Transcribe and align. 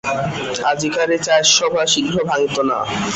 আজিকার 0.71 1.09
এই 1.15 1.21
চায়ের 1.25 1.47
সভা 1.57 1.83
শীঘ্র 1.93 2.15
ভাঙিত 2.29 2.57
না। 2.69 2.77